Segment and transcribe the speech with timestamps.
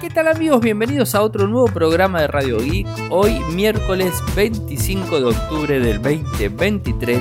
[0.00, 0.62] ¿Qué tal amigos?
[0.62, 2.86] Bienvenidos a otro nuevo programa de Radio Geek.
[3.10, 7.20] Hoy, miércoles 25 de octubre del 2023,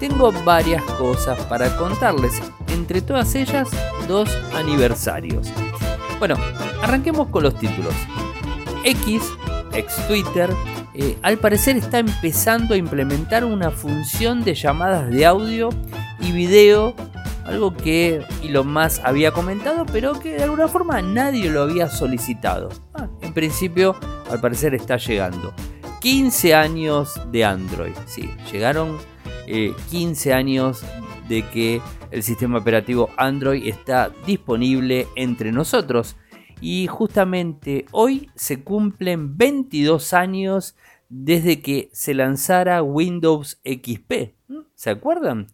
[0.00, 2.42] tengo varias cosas para contarles.
[2.72, 3.68] Entre todas ellas,
[4.08, 5.52] dos aniversarios.
[6.18, 6.34] Bueno,
[6.82, 7.94] arranquemos con los títulos.
[8.82, 9.22] X,
[9.72, 10.50] ex Twitter,
[10.94, 15.68] eh, al parecer está empezando a implementar una función de llamadas de audio
[16.18, 16.96] y video
[17.48, 22.68] algo que Elon Musk había comentado, pero que de alguna forma nadie lo había solicitado.
[22.92, 23.96] Ah, en principio,
[24.30, 25.54] al parecer está llegando.
[26.00, 28.98] 15 años de Android, sí, llegaron
[29.90, 30.84] 15 eh, años
[31.28, 31.80] de que
[32.10, 36.16] el sistema operativo Android está disponible entre nosotros.
[36.60, 40.76] Y justamente hoy se cumplen 22 años
[41.08, 44.34] desde que se lanzara Windows XP.
[44.74, 45.46] ¿Se acuerdan?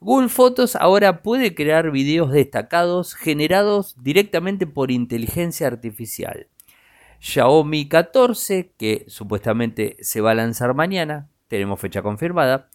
[0.00, 6.48] Google Fotos ahora puede crear videos destacados generados directamente por inteligencia artificial.
[7.18, 12.68] Xiaomi 14, que supuestamente se va a lanzar mañana, tenemos fecha confirmada,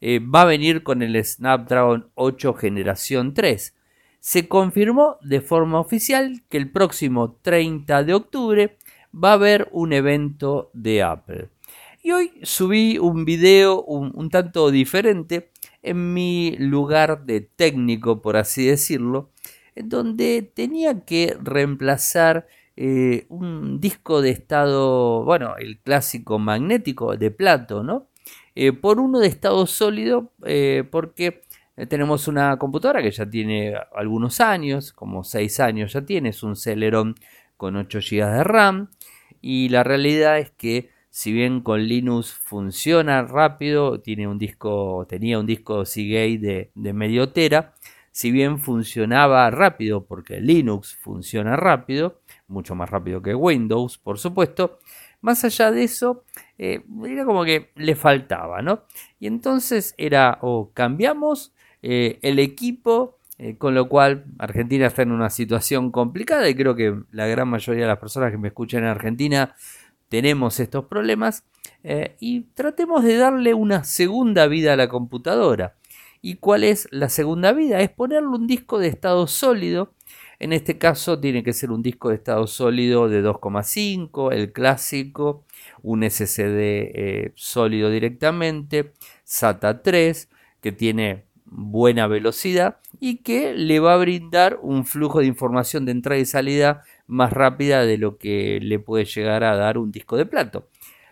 [0.00, 3.74] eh, va a venir con el Snapdragon 8 generación 3.
[4.20, 8.78] Se confirmó de forma oficial que el próximo 30 de octubre
[9.12, 11.48] va a haber un evento de Apple.
[12.04, 15.50] Y hoy subí un video un tanto diferente
[15.82, 19.30] en mi lugar de técnico, por así decirlo,
[19.74, 27.30] en donde tenía que reemplazar eh, un disco de estado, bueno, el clásico magnético de
[27.30, 28.08] plato, ¿no?
[28.54, 31.42] Eh, por uno de estado sólido, eh, porque
[31.88, 36.56] tenemos una computadora que ya tiene algunos años, como 6 años ya tiene, es un
[36.56, 37.14] Celeron
[37.56, 38.90] con 8 GB de RAM,
[39.40, 45.38] y la realidad es que si bien con Linux funciona rápido, tiene un disco, tenía
[45.38, 47.74] un disco Seagate de, medio tera,
[48.10, 54.78] si bien funcionaba rápido, porque Linux funciona rápido, mucho más rápido que Windows, por supuesto,
[55.20, 56.24] más allá de eso,
[56.58, 58.82] eh, era como que le faltaba, ¿no?
[59.18, 61.52] Y entonces era o cambiamos
[61.82, 66.74] eh, el equipo, eh, con lo cual Argentina está en una situación complicada y creo
[66.74, 69.54] que la gran mayoría de las personas que me escuchan en Argentina
[70.08, 71.44] tenemos estos problemas
[71.84, 75.76] eh, y tratemos de darle una segunda vida a la computadora.
[76.20, 77.80] ¿Y cuál es la segunda vida?
[77.80, 79.92] Es ponerle un disco de estado sólido.
[80.40, 85.44] En este caso tiene que ser un disco de estado sólido de 2,5, el clásico,
[85.82, 88.92] un SSD eh, sólido directamente,
[89.24, 90.28] SATA 3,
[90.60, 95.92] que tiene buena velocidad y que le va a brindar un flujo de información de
[95.92, 100.16] entrada y salida más rápida de lo que le puede llegar a dar un disco
[100.16, 100.68] de plato.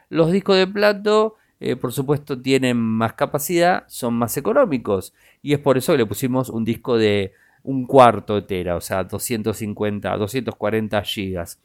[0.08, 5.58] Los discos de plato, eh, por supuesto, tienen más capacidad, son más económicos y es
[5.58, 10.16] por eso que le pusimos un disco de un cuarto de tera, o sea, 250,
[10.16, 11.60] 240 gigas.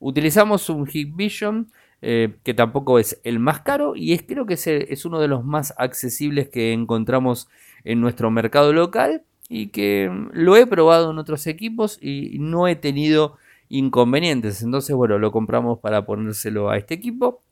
[0.00, 1.68] Utilizamos un Hikvision
[2.02, 5.44] eh, que tampoco es el más caro y es, creo que es, uno de los
[5.44, 7.48] más accesibles que encontramos
[7.84, 12.76] en nuestro mercado local y que lo he probado en otros equipos y no he
[12.76, 13.36] tenido
[13.68, 14.62] inconvenientes.
[14.62, 17.42] Entonces, bueno, lo compramos para ponérselo a este equipo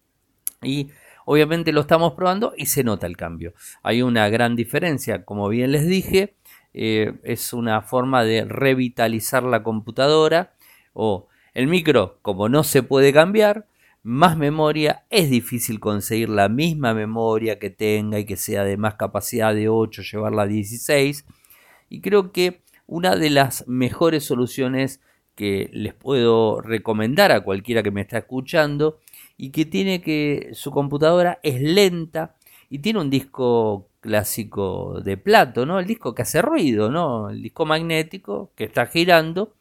[0.62, 0.90] y
[1.24, 3.54] obviamente lo estamos probando y se nota el cambio.
[3.82, 6.34] Hay una gran diferencia, como bien les dije,
[6.74, 10.54] eh, es una forma de revitalizar la computadora
[10.94, 13.66] o el micro, como no se puede cambiar,
[14.02, 18.94] más memoria, es difícil conseguir la misma memoria que tenga y que sea de más
[18.94, 21.24] capacidad de 8, llevarla a 16.
[21.88, 25.00] Y creo que una de las mejores soluciones
[25.42, 29.00] que les puedo recomendar a cualquiera que me está escuchando
[29.36, 32.36] y que tiene que su computadora es lenta
[32.70, 35.80] y tiene un disco clásico de plato, ¿no?
[35.80, 37.30] El disco que hace ruido, ¿no?
[37.30, 39.52] El disco magnético que está girando.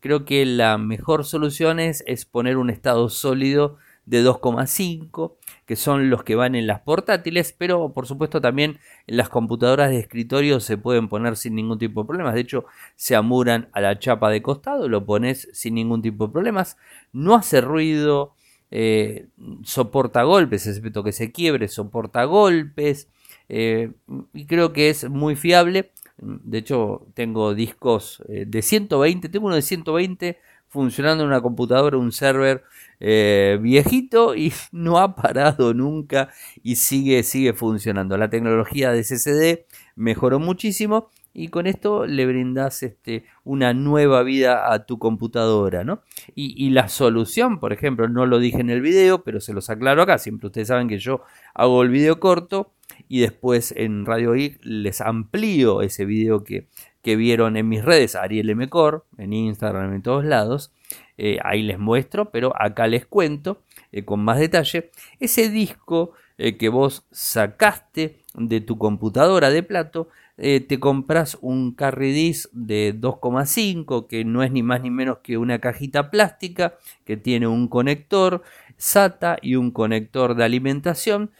[0.00, 3.76] Creo que la mejor solución es, es poner un estado sólido
[4.10, 9.16] de 2,5, que son los que van en las portátiles, pero por supuesto también en
[9.16, 12.34] las computadoras de escritorio se pueden poner sin ningún tipo de problemas.
[12.34, 12.64] De hecho,
[12.96, 16.76] se amuran a la chapa de costado, lo pones sin ningún tipo de problemas.
[17.12, 18.34] No hace ruido,
[18.72, 19.28] eh,
[19.62, 23.08] soporta golpes, excepto que se quiebre, soporta golpes.
[23.48, 23.92] Eh,
[24.34, 25.92] y creo que es muy fiable.
[26.18, 30.38] De hecho, tengo discos eh, de 120, tengo uno de 120
[30.70, 32.62] funcionando en una computadora, un server
[33.00, 36.30] eh, viejito y no ha parado nunca
[36.62, 38.16] y sigue, sigue funcionando.
[38.16, 44.72] La tecnología de SSD mejoró muchísimo y con esto le brindas este, una nueva vida
[44.72, 46.02] a tu computadora, ¿no?
[46.34, 50.02] Y, la solución, por ejemplo, no lo dije en el video, pero se los aclaro
[50.02, 51.22] acá, siempre ustedes saben que yo
[51.54, 52.72] hago el video corto
[53.08, 56.66] y después en Radio I les amplío ese video que,
[57.02, 60.72] que vieron en mis redes, Ariel Mcor, en Instagram, en todos lados.
[61.16, 63.62] Eh, ahí les muestro, pero acá les cuento
[63.92, 64.90] eh, con más detalle.
[65.18, 72.12] Ese disco eh, que vos sacaste de tu computadora de plato, te compras un carry
[72.12, 77.18] disk de 2,5 que no es ni más ni menos que una cajita plástica que
[77.18, 78.42] tiene un conector
[78.78, 81.30] SATA y un conector de alimentación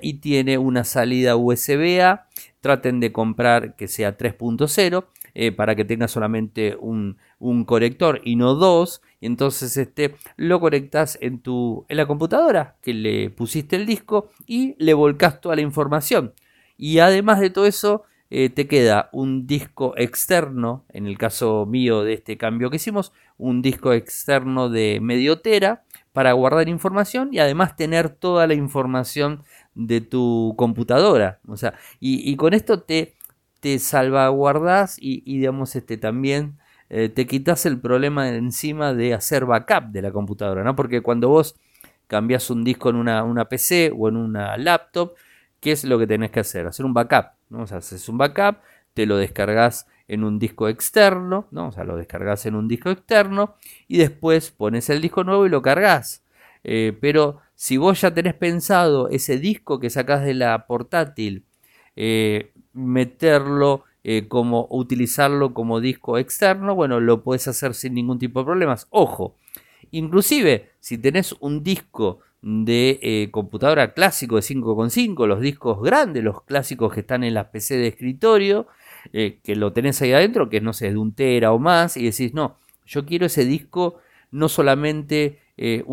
[0.00, 2.25] y tiene una salida USB A
[2.66, 5.04] traten de comprar que sea 3.0
[5.34, 9.02] eh, para que tenga solamente un, un, conector y no dos.
[9.20, 14.30] Y entonces este, lo conectas en, tu, en la computadora que le pusiste el disco
[14.48, 16.34] y le volcas toda la información.
[16.76, 22.02] Y además de todo eso, eh, te queda un disco externo, en el caso mío
[22.02, 27.38] de este cambio que hicimos, un disco externo de medio tera para guardar información y
[27.38, 29.44] además tener toda la información
[29.76, 31.38] de tu computadora.
[31.46, 33.14] O sea, y, con esto te,
[33.60, 36.58] te salvaguardas y, digamos, este, también
[36.90, 40.74] eh, te quitas el problema de encima de hacer backup de la computadora, ¿no?
[40.74, 41.56] Porque cuando vos
[42.06, 45.14] cambias un disco en una, una PC o en una laptop,
[45.60, 46.66] ¿qué es lo que tenés que hacer?
[46.66, 47.62] Hacer un backup, ¿no?
[47.62, 48.58] O sea, haces un backup,
[48.94, 51.68] te lo descargas en un disco externo, ¿no?
[51.68, 53.56] O sea, lo descargas en un disco externo
[53.88, 56.24] y después pones el disco nuevo y lo cargas.
[56.64, 61.44] Eh, pero si vos ya tenés pensado ese disco que sacás de la portátil,
[61.96, 68.40] eh, meterlo eh, como utilizarlo como disco externo, bueno, lo puedes hacer sin ningún tipo
[68.40, 68.86] de problemas.
[68.90, 69.36] Ojo,
[69.90, 76.92] inclusive si tenés un disco de computadora clásico de 5.5, los discos grandes, los clásicos
[76.92, 78.68] que están en las PC de escritorio,
[79.10, 82.34] que lo tenés ahí adentro, que no sé, de un tera o más, y decís,
[82.34, 83.98] no, yo quiero ese disco
[84.30, 85.84] no solamente eh,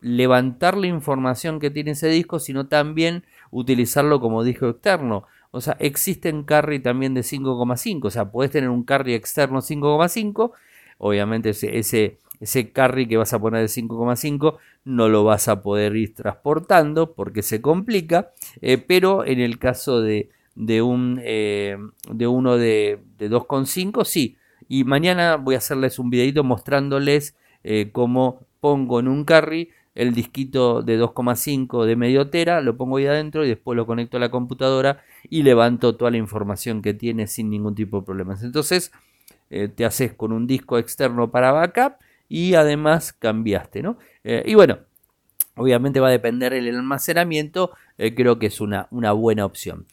[0.00, 5.24] levantar la información que tiene ese disco, sino también utilizarlo como disco externo.
[5.52, 8.04] O sea, existen carry también de 5,5.
[8.04, 10.52] O sea, puedes tener un carry externo 5,5.
[10.98, 15.62] Obviamente ese, ese, ese, carry que vas a poner de 5,5 no lo vas a
[15.62, 18.32] poder ir transportando porque se complica.
[18.60, 21.78] Eh, pero en el caso de, de, un, eh,
[22.10, 24.36] de uno de, de 2,5, sí.
[24.68, 27.36] Y mañana voy a hacerles un videito mostrándoles
[27.92, 33.06] cómo pongo en un carry el disquito de 2,5 de medio tera, lo pongo ahí
[33.06, 37.28] adentro y después lo conecto a la computadora y levanto toda la información que tiene
[37.28, 38.42] sin ningún tipo de problemas.
[38.42, 38.90] Entonces
[39.50, 41.92] eh, te haces con un disco externo para backup
[42.28, 43.98] y además cambiaste, ¿no?
[44.24, 44.80] Eh, y bueno,
[45.54, 49.86] obviamente va a depender el almacenamiento, eh, creo que es una, una buena opción.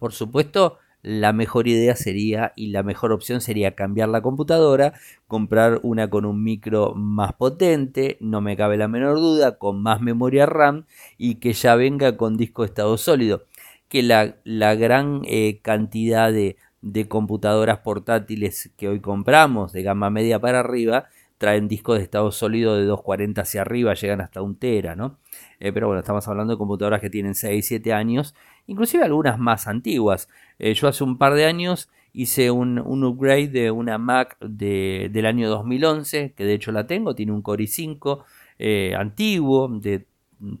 [0.00, 4.92] por supuesto, la mejor idea sería y la mejor opción sería cambiar la computadora,
[5.26, 10.00] comprar una con un micro más potente, no me cabe la menor duda, con más
[10.00, 10.84] memoria RAM
[11.18, 13.44] y que ya venga con disco de estado sólido.
[13.88, 20.10] Que la, la gran eh, cantidad de, de computadoras portátiles que hoy compramos de gama
[20.10, 21.08] media para arriba
[21.40, 25.18] traen discos de estado sólido de 240 hacia arriba, llegan hasta un tera, ¿no?
[25.58, 28.34] Eh, pero bueno, estamos hablando de computadoras que tienen 6, 7 años,
[28.70, 30.28] inclusive algunas más antiguas.
[30.60, 35.48] Eh, yo hace un par de años hice un, upgrade de una Mac del año
[35.50, 38.24] 2011, que de hecho la tengo, tiene un Core i5
[38.58, 40.06] eh, antiguo, de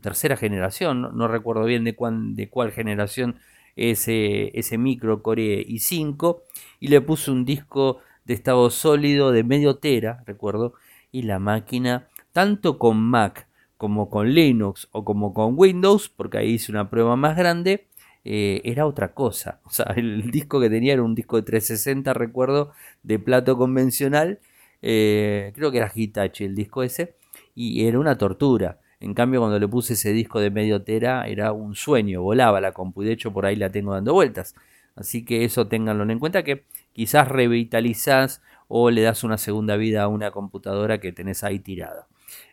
[0.00, 3.36] tercera generación, no, recuerdo bien de, cuál generación
[3.76, 6.40] ese, ese micro Core i5,
[6.80, 10.74] y le puse un disco de estado sólido de medio tera, recuerdo,
[11.12, 13.46] y la máquina, tanto con Mac
[13.76, 17.86] como con Linux o como con Windows, porque ahí hice una prueba más grande,
[18.24, 19.60] eh, era otra cosa.
[19.66, 22.72] O sea, el disco que tenía era un disco de 360, recuerdo,
[23.02, 24.40] de plato convencional.
[24.82, 27.14] Eh, creo que era Hitachi el disco ese.
[27.54, 28.78] Y era una tortura.
[29.00, 32.72] En cambio, cuando le puse ese disco de medio tera, era un sueño, volaba la
[32.72, 33.02] compu.
[33.02, 34.54] De hecho, por ahí la tengo dando vueltas.
[34.94, 40.02] Así que eso ténganlo en cuenta que quizás revitalizás o le das una segunda vida
[40.02, 42.08] a una computadora que tenés ahí tirada.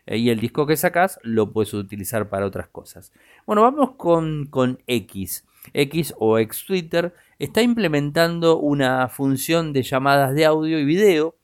[0.06, 3.12] Eh, y el disco que sacás lo puedes utilizar para otras cosas.
[3.46, 5.44] Bueno, vamos con, con X.
[5.72, 11.36] X o ex Twitter está implementando una función de llamadas de audio y video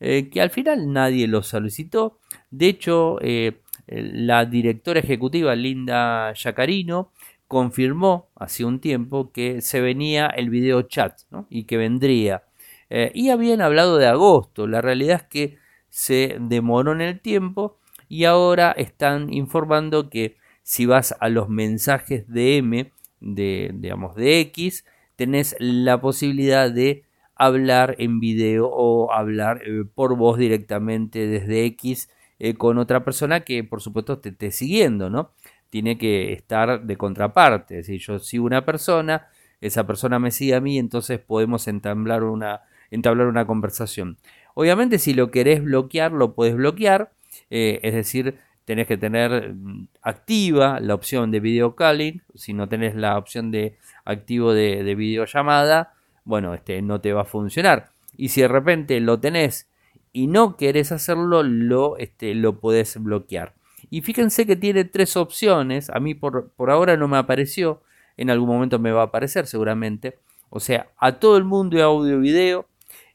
[0.00, 2.18] eh, que al final nadie lo solicitó.
[2.50, 7.12] De hecho, eh, la directora ejecutiva Linda Yacarino
[7.46, 12.44] confirmó hace un tiempo que se venía el video chat y que vendría.
[12.88, 14.66] Eh, y habían hablado de agosto.
[14.66, 15.58] La realidad es que
[15.88, 22.24] se demoró en el tiempo y ahora están informando que si vas a los mensajes
[22.28, 24.84] DM de, digamos, de X,
[25.16, 32.10] tenés la posibilidad de hablar en video o hablar eh, por voz directamente desde X
[32.38, 35.32] eh, con otra persona que por supuesto te esté siguiendo, ¿no?
[35.70, 39.28] Tiene que estar de contraparte, decir, yo sigo una persona,
[39.60, 44.18] esa persona me sigue a mí, entonces podemos entablar una, entablar una conversación.
[44.54, 47.12] Obviamente si lo querés bloquear, lo puedes bloquear,
[47.50, 48.38] eh, es decir,
[48.70, 53.50] tenés que tener mm, activa la opción de video calling, si no tenés la opción
[53.50, 57.88] de activo de, de videollamada, bueno, este no te va a funcionar.
[58.16, 59.68] Y si de repente lo tenés
[60.12, 63.54] y no querés hacerlo, lo, este, lo podés bloquear.
[63.90, 65.90] Y fíjense que tiene tres opciones.
[65.90, 67.82] A mí por, por ahora no me apareció.
[68.16, 70.16] En algún momento me va a aparecer seguramente.
[70.48, 72.66] O sea, a todo el mundo de audio y video.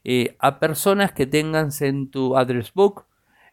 [0.04, 3.05] Eh, a personas que tengas en tu address book.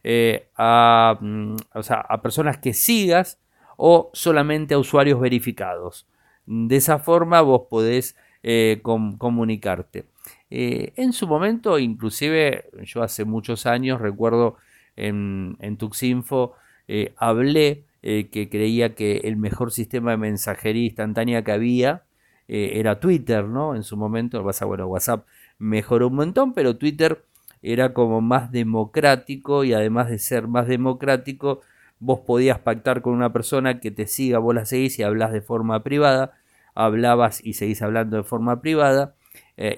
[0.03, 3.39] Eh, a, mm, o sea, a personas que sigas.
[3.75, 6.07] O solamente a usuarios verificados.
[6.45, 10.05] De esa forma vos podés eh, comunicarte.
[10.49, 14.57] en su momento, inclusive yo hace muchos años recuerdo
[14.95, 16.53] en, en Tuxinfo
[16.87, 22.03] eh, hablé eh, que creía que el mejor sistema de mensajería instantánea que había
[22.47, 23.75] eh, era Twitter, ¿no?
[23.75, 25.25] En su momento, bueno, WhatsApp
[25.59, 27.23] mejoró un montón, pero Twitter
[27.63, 31.61] era como más democrático y además de ser más democrático,
[31.99, 35.41] vos podías pactar con una persona que te siga, vos la seguís y hablas de
[35.41, 36.33] forma privada,
[36.75, 39.15] hablabas y seguís hablando de forma privada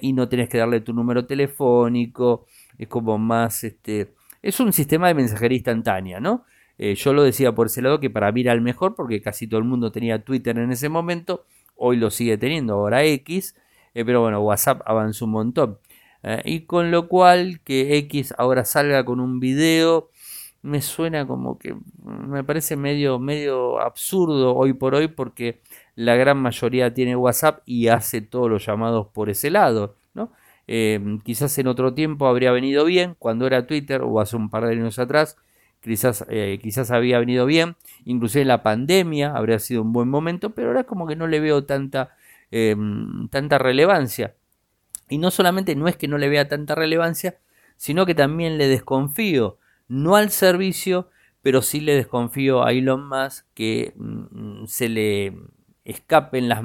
[0.01, 2.45] y no tenés que darle tu número telefónico,
[2.77, 6.45] es como más, este, es un sistema de mensajería instantánea, ¿no?
[6.77, 9.47] Eh, yo lo decía por ese lado que para mí era el mejor porque casi
[9.47, 11.45] todo el mundo tenía Twitter en ese momento.
[11.75, 13.55] Hoy lo sigue teniendo, ahora X.
[13.93, 15.79] Eh, pero bueno, WhatsApp avanzó un montón.
[16.27, 20.09] Eh, y con lo cual que X ahora salga con un video
[20.63, 25.61] me suena como que me parece medio, medio absurdo hoy por hoy porque
[25.95, 29.95] la gran mayoría tiene WhatsApp y hace todos los llamados por ese lado.
[30.15, 30.31] ¿no?
[31.23, 34.71] quizás en otro tiempo habría venido bien cuando era Twitter o hace un par de
[34.73, 35.37] años atrás
[35.81, 40.69] quizás, eh, quizás había venido bien, inclusive la pandemia habría sido un buen momento, pero
[40.69, 42.15] ahora como que no le veo tanta,
[43.29, 44.33] tanta relevancia.
[45.09, 47.37] Y no solamente no es que no le vea tanta relevancia,
[47.77, 49.57] sino que también le desconfío,
[49.87, 51.09] no al servicio,
[51.41, 55.37] pero sí le desconfío a Elon Musk que mm, se le
[55.83, 56.63] escapen las,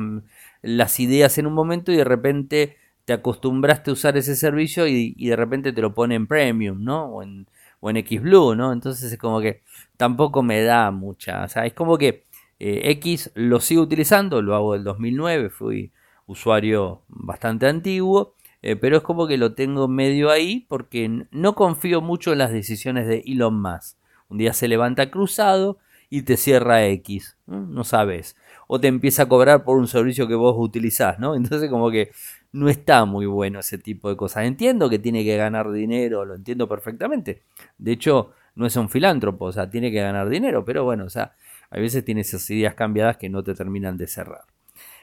[0.62, 5.14] las, ideas en un momento y de repente te acostumbraste a usar ese servicio y,
[5.18, 7.04] y de repente te lo pone en premium, ¿no?
[7.06, 7.46] O en,
[7.80, 8.72] o en XBlue, ¿no?
[8.72, 9.62] Entonces es como que
[9.96, 12.24] tampoco me da mucha, o sea, es como que
[12.58, 15.92] eh, X lo sigo utilizando, lo hago del 2009, fui
[16.30, 22.00] usuario bastante antiguo, eh, pero es como que lo tengo medio ahí porque no confío
[22.00, 23.96] mucho en las decisiones de Elon Musk.
[24.28, 28.36] Un día se levanta cruzado y te cierra X, no, sabes.
[28.68, 31.34] O te empieza a cobrar por un servicio que vos utilizás, ¿no?
[31.36, 32.12] Entonces como que
[32.52, 34.44] no está muy bueno ese tipo de cosas.
[34.44, 37.42] Entiendo que tiene que ganar dinero, lo entiendo perfectamente.
[37.78, 41.10] De hecho, no es un filántropo, o sea, tiene que ganar dinero, pero bueno, o
[41.10, 41.34] sea,
[41.70, 44.42] a veces tiene esas ideas cambiadas que no te terminan de cerrar.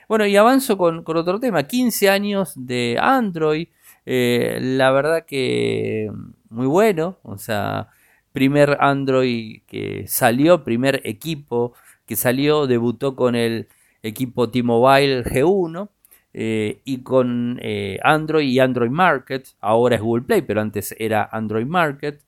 [0.07, 3.67] Bueno, y avanzo con, otro tema, 15 años de Android,
[4.05, 6.09] eh, la verdad que
[6.49, 7.89] muy bueno, o sea,
[8.31, 11.73] primer Android que salió, primer equipo
[12.05, 13.67] que salió, debutó con el
[14.01, 15.89] equipo T-Mobile G1,
[16.33, 21.27] eh, y con eh, Android y Android Market, ahora es Google Play, pero antes era
[21.31, 22.21] Android Market,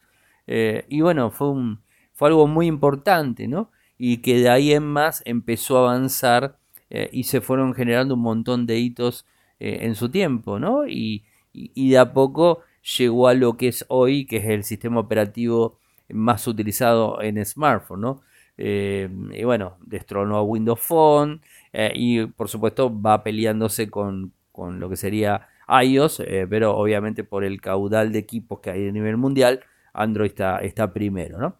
[0.47, 1.53] y bueno, fue,
[2.13, 3.71] fue algo muy importante, ¿no?
[3.97, 6.58] Y que de ahí en más empezó a avanzar
[6.89, 9.25] y se fueron generando un montón de hitos
[9.59, 10.87] en su tiempo, ¿no?
[10.87, 12.61] Y, y, de a poco
[12.97, 15.77] llegó a lo que es hoy, que es el sistema operativo
[16.09, 18.21] más utilizado en smartphone, ¿no?
[18.57, 21.41] y bueno, destronó a Windows Phone,
[21.71, 25.47] eh, y por supuesto va peleándose con, lo que sería
[25.81, 29.61] iOS, eh, pero obviamente por el caudal de equipos que hay a nivel mundial,
[29.93, 31.37] Android está, está primero.
[31.39, 31.55] ¿no?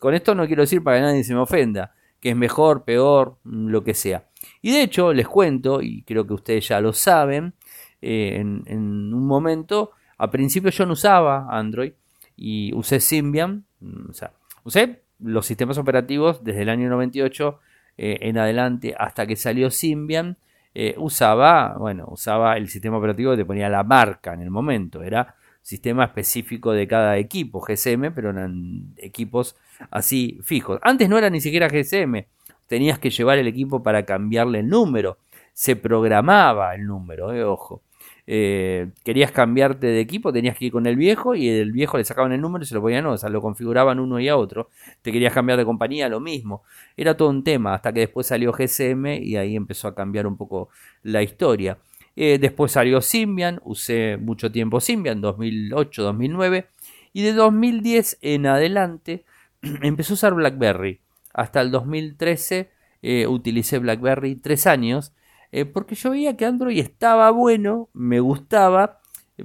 [0.00, 3.36] Con esto no quiero decir para que nadie se me ofenda, que es mejor, peor,
[3.44, 4.28] mm, lo que sea.
[4.62, 7.52] Y de hecho, les cuento, y creo que ustedes ya lo saben,
[8.00, 11.92] eh, en, un momento, a principio yo no usaba Android
[12.36, 14.32] y usé Symbian, mm, o sea,
[14.64, 17.58] usé los sistemas operativos desde el año 98
[17.98, 20.36] eh, en adelante hasta que salió Symbian,
[20.74, 25.02] eh, usaba, bueno, usaba el sistema operativo que te ponía la marca en el momento,
[25.02, 29.56] era sistema específico de cada equipo, GSM, pero eran equipos
[29.90, 30.78] así fijos.
[30.82, 32.26] Antes no era ni siquiera GSM,
[32.66, 35.18] tenías que llevar el equipo para cambiarle el número,
[35.52, 37.82] se programaba el número, eh, ojo.
[38.24, 42.04] Eh, querías cambiarte de equipo, tenías que ir con el viejo y el viejo le
[42.04, 44.70] sacaban el número y se lo ponían, o sea, lo configuraban uno y a otro.
[45.02, 46.62] Te querías cambiar de compañía, lo mismo.
[46.96, 50.36] Era todo un tema, hasta que después salió GSM y ahí empezó a cambiar un
[50.36, 50.68] poco
[51.02, 51.78] la historia.
[52.14, 56.66] Eh, después salió Symbian, usé mucho tiempo Symbian, 2008, 2009,
[57.12, 59.24] y de 2010 en adelante
[59.82, 61.00] empezó a usar BlackBerry.
[61.32, 65.12] Hasta el 2013 eh, utilicé BlackBerry tres años
[65.50, 69.00] eh, porque yo veía que Android estaba bueno, me gustaba,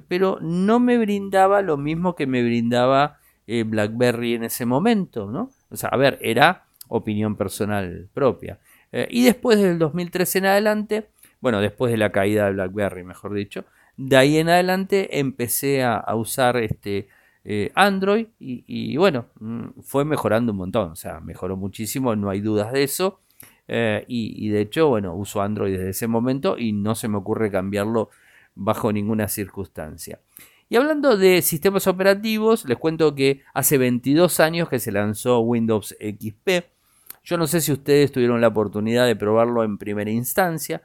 [0.07, 5.51] pero no me brindaba lo mismo que me brindaba BlackBerry en ese momento, ¿no?
[5.69, 8.59] O sea, a ver, era opinión personal propia.
[9.09, 11.09] Y después del 2013 en adelante,
[11.41, 13.65] bueno, después de la caída de BlackBerry, mejor dicho,
[13.97, 17.07] de ahí en adelante empecé a, usar este
[17.43, 22.41] eh, Android y, bueno, mm, fue mejorando un montón, o sea, mejoró muchísimo, no hay
[22.41, 23.21] dudas de eso.
[23.67, 27.51] y, y, de hecho, bueno, uso Android desde ese momento y no se me ocurre
[27.51, 28.09] cambiarlo
[28.55, 30.19] bajo ninguna circunstancia.
[30.69, 35.95] Y hablando de sistemas operativos, les cuento que hace 22 años que se lanzó Windows
[35.99, 36.65] XP.
[37.23, 40.81] Yo no sé si ustedes tuvieron la oportunidad de probarlo en primera instancia.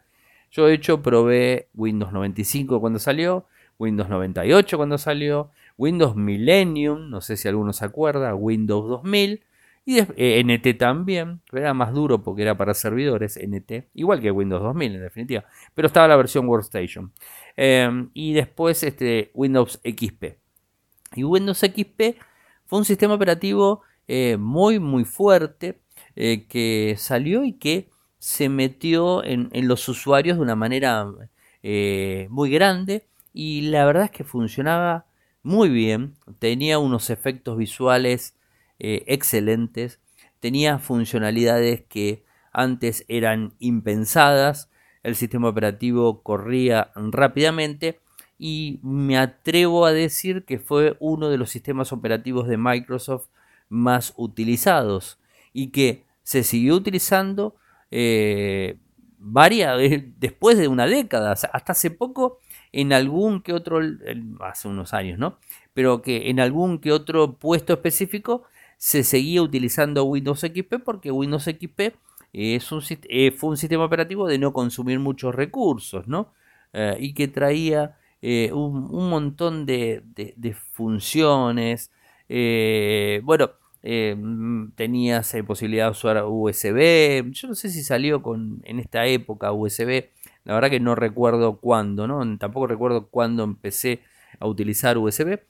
[0.52, 3.46] Yo de hecho probé Windows 95 cuando salió,
[3.78, 9.42] Windows 98 cuando salió, Windows Millennium, no sé si alguno se acuerda, Windows 2000
[9.84, 14.62] y eh, NT también, era más duro porque era para servidores, NT, igual que Windows
[14.62, 15.44] 2000 en definitiva,
[15.74, 17.12] pero estaba la versión Workstation.
[17.56, 20.36] Em, y después este, Windows XP.
[21.14, 22.16] Y Windows XP
[22.66, 25.80] fue un sistema operativo eh, muy, muy fuerte
[26.14, 27.88] eh, que salió y que
[28.22, 31.04] se metió en, los usuarios de una manera
[32.28, 33.04] muy grande.
[33.32, 35.06] Y la verdad es que funcionaba
[35.42, 38.36] muy bien, tenía unos efectos visuales
[38.78, 39.98] eh, excelentes,
[40.38, 44.70] tenía funcionalidades que antes eran impensadas,
[45.02, 47.98] el sistema operativo corría rápidamente
[48.38, 53.26] y me atrevo a decir que fue uno de los sistemas operativos de Microsoft
[53.68, 55.18] más utilizados
[55.52, 57.56] y que se siguió utilizando
[57.92, 58.76] eh,
[59.18, 59.78] varias,
[60.18, 62.40] después de una década, hasta hace poco
[62.72, 63.80] en algún que otro,
[64.40, 65.38] hace unos años, ¿no?
[65.74, 68.44] Pero que en algún que otro puesto específico
[68.78, 71.94] se seguía utilizando Windows XP porque Windows XP
[72.32, 76.32] es un, eh, fue un sistema operativo de no consumir muchos recursos, ¿no?
[76.72, 80.02] Eh, y que traía eh, un, montón de,
[80.72, 81.90] funciones.
[83.22, 83.50] bueno,
[83.82, 87.30] tenías posibilidad de usar USB.
[87.32, 90.10] Yo no sé si salió con, en esta época USB.
[90.44, 92.38] La verdad que no recuerdo cuándo, ¿no?
[92.38, 94.02] Tampoco recuerdo cuándo empecé
[94.38, 95.40] a utilizar USB.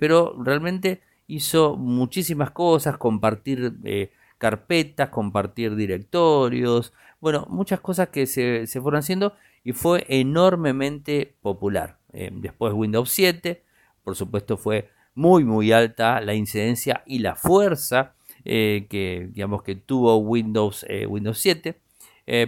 [0.00, 8.66] pero realmente hizo muchísimas cosas, compartir eh, carpetas, compartir directorios, bueno, muchas cosas que se,
[8.66, 11.98] fueron haciendo y fue enormemente popular.
[12.12, 13.62] Eh, después Windows 7,
[14.02, 19.74] por supuesto fue muy muy alta la incidencia y la fuerza eh, que digamos que
[19.74, 21.78] tuvo Windows, Windows 7,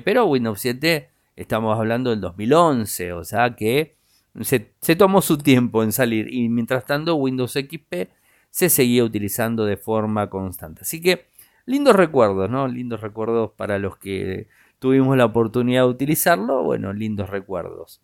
[0.04, 3.96] pero Windows 7 estamos hablando del 2011, o sea que
[4.40, 8.10] se, se tomó su tiempo en salir y mientras tanto Windows XP
[8.56, 10.80] se seguía utilizando de forma constante.
[10.80, 11.26] Así que
[11.66, 12.66] lindos recuerdos, ¿no?
[12.68, 14.48] Lindos recuerdos para los que
[14.78, 16.62] tuvimos la oportunidad de utilizarlo.
[16.62, 18.00] Bueno, lindos recuerdos.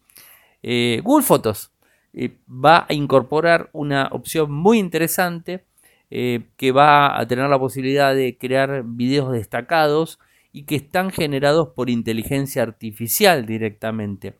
[0.62, 1.71] Eh, Google Fotos
[2.14, 5.64] eh, va a incorporar una opción muy interesante
[6.10, 10.18] eh, que va a tener la posibilidad de crear videos destacados
[10.52, 14.34] y que están generados por inteligencia artificial directamente.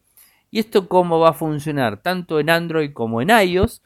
[0.51, 2.03] ¿Y esto cómo va a funcionar?
[2.03, 3.83] Tanto en Android como en iOS.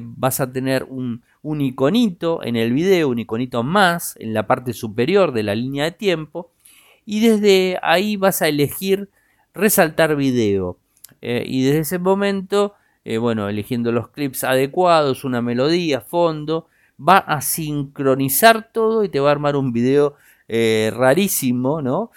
[0.00, 1.22] vas a tener un,
[1.60, 5.92] iconito en el video, un iconito más en la parte superior de la línea de
[5.92, 6.52] tiempo
[7.04, 9.10] y desde ahí vas a elegir
[9.52, 10.78] resaltar video
[11.20, 17.18] eh, y desde ese momento, eh, bueno, eligiendo los clips adecuados, una melodía, fondo, va
[17.18, 20.14] a sincronizar todo y te va a armar un video
[20.48, 22.10] eh, rarísimo, ¿no?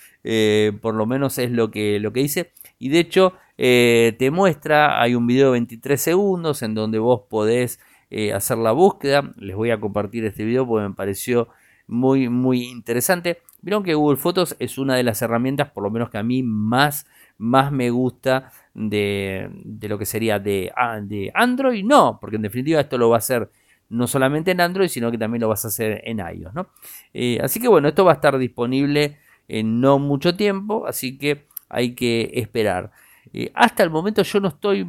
[0.82, 2.52] por lo menos es lo que, lo que dice.
[2.80, 7.80] Y de hecho te muestra, hay un video de 23 segundos en donde vos podés
[8.10, 9.34] eh, hacer la búsqueda.
[9.38, 11.50] Les voy a compartir este video porque me pareció
[11.88, 13.42] muy, muy interesante.
[13.62, 16.44] Vieron que Google Fotos es una de las herramientas, por lo menos que a mí
[16.44, 17.06] más,
[17.38, 19.50] más me gusta de,
[19.82, 21.84] lo que sería de, ah, de Android.
[21.84, 23.50] No, porque en definitiva esto lo va a hacer
[23.90, 26.54] no solamente en Android, sino que también lo vas a hacer en iOS.
[26.54, 26.68] ¿no?
[27.14, 31.48] Eh, así que bueno, esto va a estar disponible en no mucho tiempo, así que
[31.70, 32.92] hay que esperar.
[33.34, 34.88] Eh, hasta el momento yo no estoy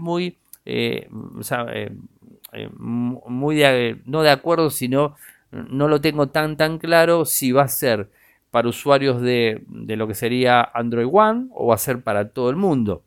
[0.65, 1.57] eh, muy
[4.05, 5.17] no de acuerdo, sino
[5.51, 8.11] no lo tengo tan tan claro si va a ser
[8.51, 12.57] para usuarios de, lo que sería Android One o va a ser para todo el
[12.57, 13.05] mundo.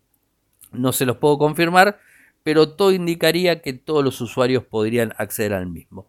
[0.71, 1.99] No se los puedo confirmar,
[2.43, 6.07] pero todo indicaría que todos los usuarios podrían acceder al mismo.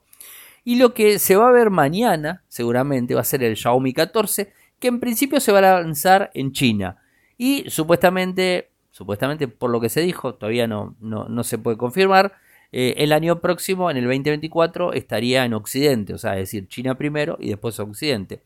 [0.65, 4.53] Y lo que se va a ver mañana, seguramente, va a ser el Xiaomi 14,
[4.79, 6.99] que en principio se va a lanzar en China.
[7.37, 12.35] Y supuestamente, supuestamente por lo que se dijo, todavía no, no, no se puede confirmar,
[12.73, 16.97] eh, el año próximo, en el 2024, estaría en Occidente, o sea, es decir, China
[16.97, 18.43] primero y después Occidente.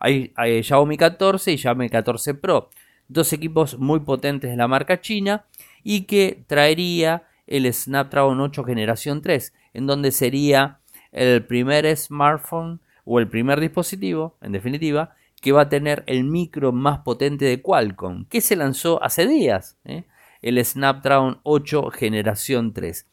[0.00, 2.70] Hay, Xiaomi 14 y Xiaomi 14 Pro,
[3.08, 5.46] dos equipos muy potentes de la marca china
[5.82, 10.80] y que traería el Snapdragon 8 generación 3, en donde sería
[11.12, 16.72] el primer smartphone o el primer dispositivo, en definitiva, que va a tener el micro
[16.72, 20.04] más potente de Qualcomm, que se lanzó hace días, ¿eh?
[20.42, 23.06] el Snapdragon 8 generación 3.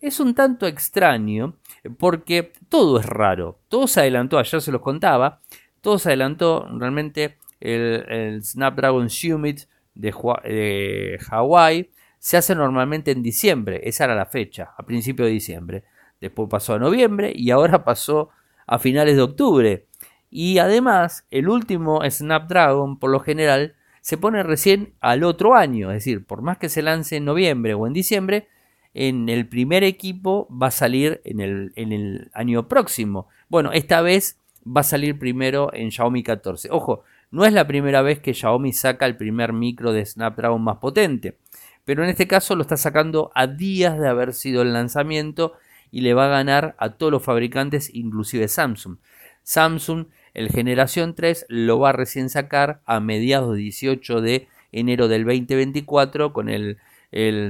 [0.00, 1.56] Es un tanto extraño
[1.98, 5.40] porque todo es raro, todo se adelantó, ayer se los contaba,
[5.80, 9.62] todo se adelantó realmente el, Snapdragon Summit
[9.94, 10.12] de,
[10.44, 15.84] de Hawái se hace normalmente en diciembre, esa era la fecha, a principio de diciembre.
[16.20, 18.30] Después pasó a noviembre y ahora pasó
[18.66, 19.86] a finales de octubre.
[20.30, 25.90] Y además, el último Snapdragon, por lo general, se pone recién al otro año.
[25.90, 28.48] Es decir, por más que se lance en noviembre o en diciembre,
[28.94, 33.28] en el primer equipo va a salir en el, en el año próximo.
[33.48, 36.68] Bueno, esta vez va a salir primero en Xiaomi 14.
[36.70, 40.78] Ojo, no es la primera vez que Xiaomi saca el primer micro de Snapdragon más
[40.78, 41.38] potente,
[41.84, 45.54] pero en este caso lo está sacando a días de haber sido el lanzamiento
[45.90, 48.98] y le va a ganar a todos los fabricantes, inclusive Samsung.
[49.42, 55.24] Samsung, el generación 3, lo va a recién sacar a mediados 18 de enero del
[55.24, 56.78] 2024 con el,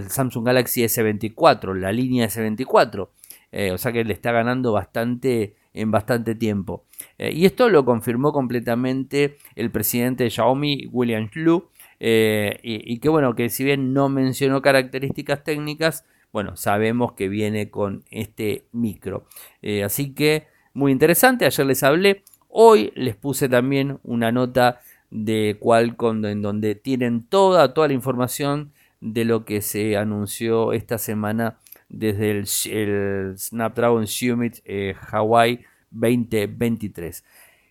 [0.08, 3.08] Samsung Galaxy S24, la línea S24.
[3.52, 6.84] Eh, o sea que le está ganando bastante en bastante tiempo.
[7.18, 11.68] Eh, y esto lo confirmó completamente el presidente de Xiaomi, William Lu,
[12.00, 17.70] eh, y, que bueno, que si bien no mencionó características técnicas, bueno, sabemos que viene
[17.70, 19.26] con este micro.
[19.62, 24.80] Eh, así que muy interesante, ayer les hablé, hoy les puse también una nota
[25.10, 30.98] de Qualcomm en donde tienen toda, toda la información de lo que se anunció esta
[30.98, 31.58] semana
[31.90, 37.24] desde el, Snapdragon Summit eh, Hawaii 2023.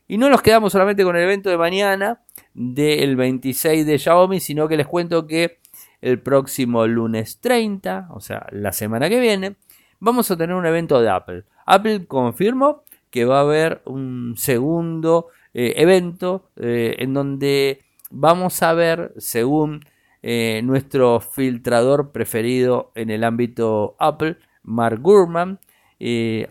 [0.07, 2.21] Y no nos quedamos solamente con el evento de mañana
[2.53, 5.59] del 26 de Xiaomi, sino que les cuento que
[6.01, 9.55] el próximo lunes 30, o sea, la semana que viene,
[9.99, 11.43] vamos a tener un evento de Apple.
[11.65, 18.73] Apple confirmó que va a haber un segundo eh, evento eh, en donde vamos a
[18.73, 19.81] ver, según
[20.21, 25.59] eh, nuestro filtrador preferido en el ámbito Apple, Mark Gurman,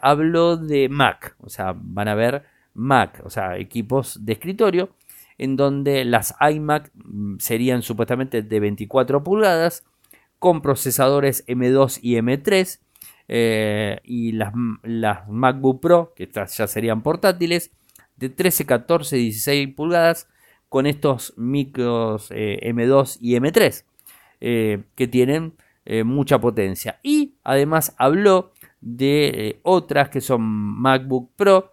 [0.00, 4.90] habló de Mac, o sea, van a ver Mac, o sea, equipos de escritorio
[5.38, 9.84] en donde las iMac mm, serían supuestamente de 24 pulgadas,
[10.38, 12.80] con procesadores M2 y M3,
[13.28, 14.52] eh, y las,
[14.82, 17.70] las, MacBook Pro, que ya serían portátiles,
[18.16, 20.28] de 13, 14, 16 pulgadas,
[20.68, 23.84] con estos micros eh, M2 y M3,
[24.40, 25.54] eh, que tienen
[26.04, 27.00] mucha potencia.
[27.02, 28.52] Y además habló
[28.82, 31.72] de otras que son MacBook Pro,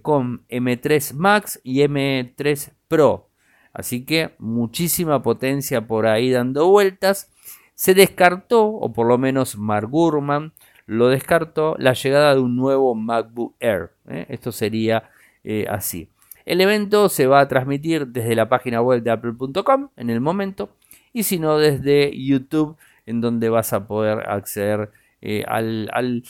[0.00, 3.28] con M3 Max y M3 Pro.
[3.74, 7.30] Así que muchísima potencia por ahí dando vueltas.
[7.74, 10.54] Se descartó, o por lo menos Mark Gurman
[10.86, 13.90] lo descartó, la llegada de un nuevo MacBook Air.
[14.08, 14.26] ¿eh?
[14.28, 15.10] Esto sería
[15.42, 16.08] eh, así.
[16.44, 20.76] El evento se va a transmitir desde la página web de apple.com en el momento
[21.12, 22.76] y si no desde YouTube
[23.06, 24.90] en donde vas a poder acceder
[25.22, 26.24] eh, al, al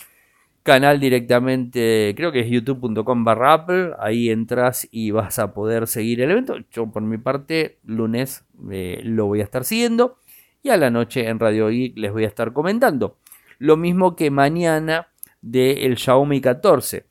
[0.63, 6.23] canal directamente, creo que es youtube.com barra Apple, ahí entras y vas a poder seguir
[6.23, 6.57] el evento.
[6.71, 10.19] Yo por mi parte, lunes eh, lo voy a estar siguiendo
[10.63, 13.19] y a la noche en Radio Geek les voy a estar comentando.
[13.59, 15.09] Lo mismo que mañana
[15.43, 17.05] del Xiaomi 14.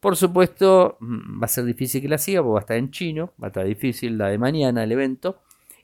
[0.00, 2.90] Por supuesto, mm, va a ser difícil que la siga porque va a estar en
[2.90, 5.40] chino, va a estar difícil la de mañana el evento.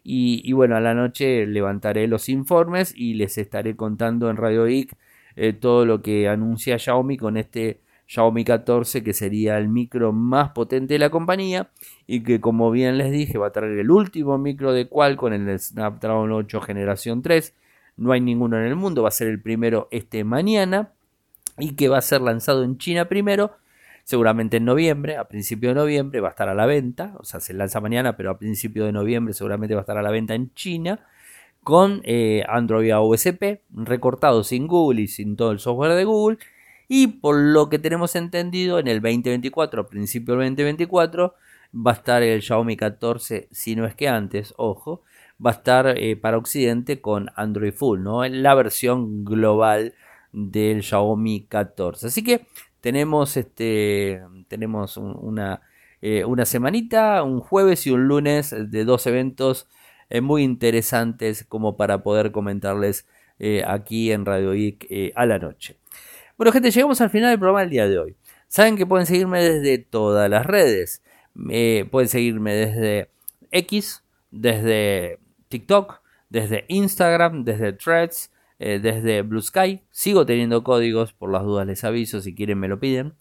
[0.07, 4.95] Y, bueno, a la noche levantaré los informes y les estaré contando en Radio Geek
[5.37, 10.51] eh, todo lo que anuncia Xiaomi con este Xiaomi 14 que sería el micro más
[10.51, 11.71] potente de la compañía.
[12.07, 15.49] Y que como bien les dije va a traer el último micro de Qualcomm en
[15.49, 17.55] el Snapdragon 8 generación 3
[17.97, 20.91] no hay ninguno en el mundo va a ser el primero este mañana.
[21.59, 23.53] Y que va a ser lanzado en China primero
[24.05, 27.41] seguramente en noviembre, a principio de noviembre va a estar a la venta, o sea,
[27.41, 30.35] se lanza mañana, pero a principio de noviembre seguramente va a estar a la venta
[30.35, 31.01] en China
[31.63, 36.39] con eh, Android AOSP, recortado sin Google y sin todo el software de Google.
[36.87, 41.35] Y por lo que tenemos entendido, en el 2024, a principio del 2024,
[41.75, 45.03] va a estar el Xiaomi 14, si no es que antes, ojo,
[45.45, 48.25] va a estar eh, para Occidente con Android Full, ¿no?
[48.25, 49.95] En la versión global
[50.33, 52.09] del Xiaomi 14.
[52.09, 52.47] Así que
[52.85, 55.63] tenemos este tenemos una,
[56.03, 59.69] eh, una semanita, un jueves y un lunes de dos eventos
[60.11, 63.07] eh, muy interesantes como para poder comentarles
[63.39, 65.79] eh, aquí en Radio Geek eh, a la noche.
[66.37, 68.17] Bueno, gente, llegamos al final del programa del día de hoy.
[68.49, 71.03] Saben que pueden seguirme desde todas las redes.
[71.91, 73.09] pueden seguirme desde
[73.51, 79.83] X, desde TikTok, desde Instagram, desde Threads, eh, desde Blue Sky.
[79.91, 83.15] Sigo teniendo códigos, por las dudas les aviso, si quieren me lo piden.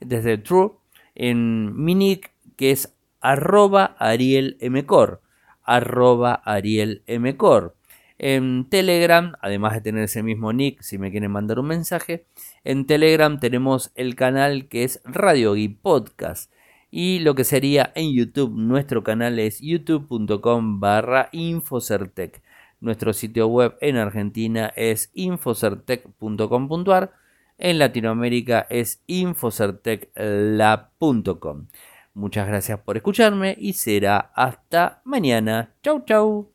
[0.00, 0.72] Desde True,
[1.14, 5.20] en mi nick que es arroba arielmcor.
[5.62, 7.76] Arroba arielmcor.
[8.18, 12.26] En Telegram, además de tener ese mismo nick, si me quieren mandar un mensaje,
[12.64, 16.52] en Telegram tenemos el canal que es Radio y Podcast.
[16.90, 22.42] Y lo que sería en YouTube, nuestro canal es youtube.com barra Infocertec.
[22.80, 27.12] Nuestro sitio web en Argentina es infocertec.com.ar.
[27.58, 31.66] En Latinoamérica es infocerteclab.com.
[32.14, 35.74] Muchas gracias por escucharme y será hasta mañana.
[35.82, 36.48] Chau chau.